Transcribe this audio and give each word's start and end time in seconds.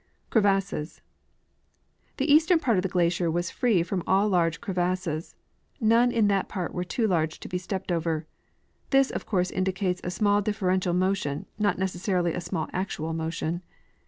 Crevasses. 0.31 1.03
The 2.17 2.33
eastern 2.33 2.59
})art 2.65 2.77
of 2.77 2.81
the 2.81 2.89
glacier 2.89 3.29
Avas 3.29 3.51
free 3.51 3.83
from 3.83 4.01
all 4.07 4.27
large 4.29 4.59
crevasses; 4.59 5.35
none 5.79 6.11
in 6.11 6.27
this 6.27 6.43
part 6.49 6.73
were 6.73 6.83
too 6.83 7.07
large 7.07 7.39
to 7.39 7.47
be 7.47 7.59
stepped 7.59 7.91
over. 7.91 8.25
This, 8.89 9.11
of 9.11 9.27
course, 9.27 9.51
indicates 9.51 10.01
a 10.03 10.09
small 10.09 10.41
differential 10.41 10.95
motion, 10.95 11.45
not 11.59 11.77
necessarily 11.77 12.33
a 12.33 12.41
small 12.41 12.67
actual 12.73 13.13
motion. 13.13 13.61